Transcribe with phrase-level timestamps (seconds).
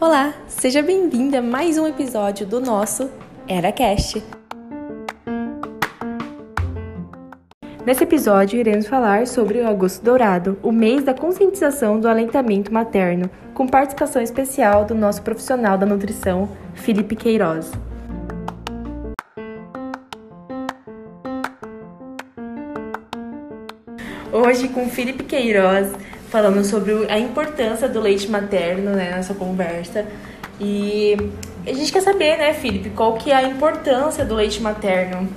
[0.00, 3.08] Olá, seja bem-vinda a mais um episódio do nosso
[3.46, 4.20] EraCast.
[7.86, 13.30] Nesse episódio, iremos falar sobre o Agosto Dourado, o mês da conscientização do aleitamento materno,
[13.54, 17.70] com participação especial do nosso profissional da nutrição, Felipe Queiroz.
[24.36, 25.92] Hoje, com Felipe Queiroz,
[26.28, 30.04] falando sobre a importância do leite materno né, nessa conversa.
[30.60, 31.16] E
[31.64, 35.28] a gente quer saber, né, Felipe, qual que é a importância do leite materno?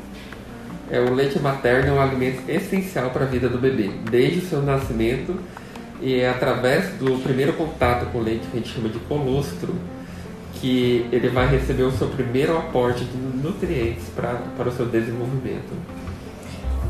[0.89, 4.49] É, o leite materno é um alimento essencial para a vida do bebê, desde o
[4.49, 5.39] seu nascimento
[6.01, 9.75] e é através do primeiro contato com o leite, que a gente chama de colostro,
[10.55, 16.06] que ele vai receber o seu primeiro aporte de nutrientes para o seu desenvolvimento.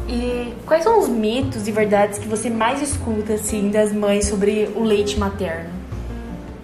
[0.07, 4.69] E quais são os mitos e verdades que você mais escuta assim das mães sobre
[4.75, 5.69] o leite materno?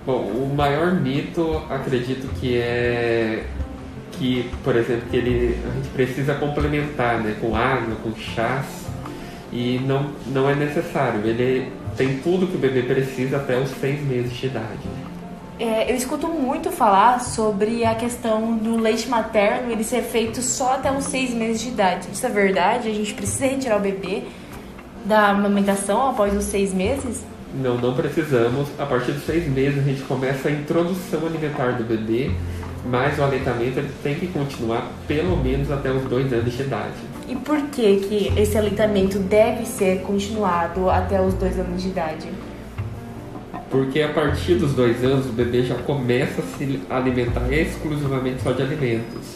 [0.06, 3.46] Bom, o maior mito, acredito que é
[4.14, 8.66] que, por exemplo, que ele a gente precisa complementar, né, com água, com chás,
[9.52, 11.22] e não não é necessário.
[11.26, 15.03] Ele tem tudo que o bebê precisa até os seis meses de idade.
[15.60, 20.74] É, eu escuto muito falar sobre a questão do leite materno ele ser feito só
[20.74, 22.08] até os seis meses de idade.
[22.12, 22.90] Isso é verdade?
[22.90, 24.24] A gente precisa retirar o bebê
[25.06, 27.24] da amamentação após os seis meses?
[27.54, 28.68] Não, não precisamos.
[28.80, 32.32] A partir dos seis meses a gente começa a introdução alimentar do bebê,
[32.86, 37.14] mas o aleitamento ele tem que continuar pelo menos até os dois anos de idade.
[37.28, 42.28] E por que, que esse aleitamento deve ser continuado até os dois anos de idade?
[43.74, 48.52] Porque a partir dos dois anos o bebê já começa a se alimentar exclusivamente só
[48.52, 49.36] de alimentos.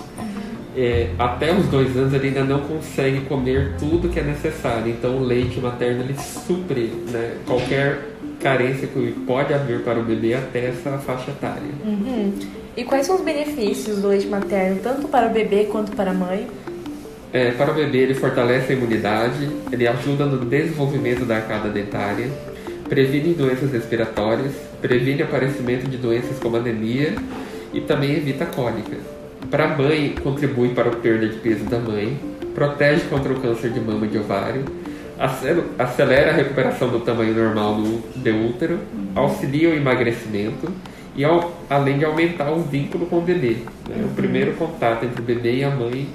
[0.75, 4.91] É, até os dois anos ele ainda não consegue comer tudo que é necessário.
[4.91, 7.99] Então o leite materno ele supre né, qualquer
[8.39, 11.71] carência que pode haver para o bebê até essa faixa etária.
[11.83, 12.31] Uhum.
[12.77, 16.13] E quais são os benefícios do leite materno, tanto para o bebê quanto para a
[16.13, 16.45] mãe?
[17.33, 22.29] É, para o bebê ele fortalece a imunidade, ele ajuda no desenvolvimento da arcada dentária,
[22.89, 27.15] previne doenças respiratórias, previne aparecimento de doenças como anemia
[27.73, 28.97] e também evita cólica.
[29.51, 32.19] Para a mãe, contribui para a perda de peso da mãe,
[32.53, 34.65] protege contra o câncer de mama e de ovário,
[35.77, 38.79] acelera a recuperação do tamanho normal do, útero,
[39.15, 40.71] auxilia o emagrecimento
[41.15, 43.57] e ao, além de aumentar o vínculo com o bebê.
[43.89, 44.05] Né?
[44.05, 46.07] O primeiro contato entre o bebê e a mãe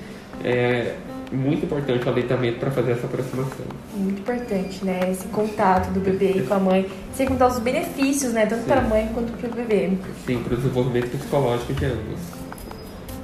[0.44, 0.94] é,
[1.32, 3.66] muito importante o aleitamento para fazer essa aproximação.
[3.97, 5.00] Muito importante, né?
[5.10, 8.47] Esse contato do bebê com a mãe, sem contar os benefícios, né?
[8.47, 9.93] Tanto para a mãe quanto para o bebê.
[10.26, 12.20] Sim, para o desenvolvimento psicológico de ambos.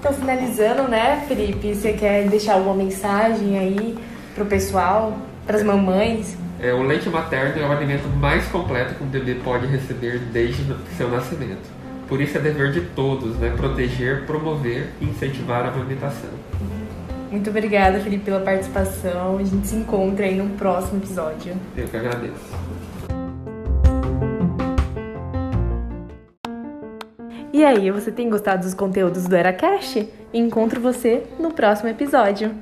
[0.00, 1.74] Então, finalizando, né, Felipe?
[1.74, 3.98] Você quer deixar alguma mensagem aí
[4.34, 6.36] para o pessoal, para as mamães?
[6.60, 10.64] É, o leite materno é o alimento mais completo que um bebê pode receber desde
[10.96, 11.78] seu nascimento.
[12.08, 16.30] Por isso é dever de todos, né, proteger, promover e incentivar a amamentação.
[17.30, 19.38] Muito obrigada, Felipe, pela participação.
[19.38, 21.54] A gente se encontra aí no próximo episódio.
[21.76, 22.78] Eu que agradeço.
[27.52, 30.08] E aí, você tem gostado dos conteúdos do EraCast?
[30.32, 32.54] Encontro você no próximo episódio.